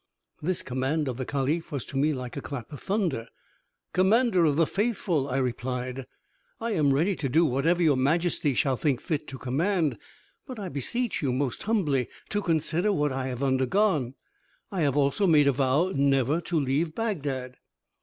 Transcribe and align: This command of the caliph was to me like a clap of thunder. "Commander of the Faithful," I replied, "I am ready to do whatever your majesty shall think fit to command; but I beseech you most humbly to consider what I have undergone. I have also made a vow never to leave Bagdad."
This 0.41 0.63
command 0.63 1.07
of 1.07 1.17
the 1.17 1.27
caliph 1.27 1.71
was 1.71 1.85
to 1.85 1.95
me 1.95 2.11
like 2.11 2.35
a 2.35 2.41
clap 2.41 2.71
of 2.73 2.81
thunder. 2.81 3.27
"Commander 3.93 4.45
of 4.45 4.55
the 4.55 4.65
Faithful," 4.65 5.29
I 5.29 5.37
replied, 5.37 6.07
"I 6.59 6.71
am 6.71 6.91
ready 6.91 7.15
to 7.17 7.29
do 7.29 7.45
whatever 7.45 7.83
your 7.83 7.97
majesty 7.97 8.55
shall 8.55 8.77
think 8.77 8.99
fit 8.99 9.27
to 9.27 9.37
command; 9.37 9.99
but 10.47 10.57
I 10.57 10.69
beseech 10.69 11.21
you 11.21 11.31
most 11.31 11.61
humbly 11.61 12.09
to 12.29 12.41
consider 12.41 12.91
what 12.91 13.11
I 13.11 13.27
have 13.27 13.43
undergone. 13.43 14.15
I 14.71 14.81
have 14.81 14.97
also 14.97 15.27
made 15.27 15.45
a 15.45 15.51
vow 15.51 15.91
never 15.95 16.41
to 16.41 16.59
leave 16.59 16.95
Bagdad." 16.95 17.57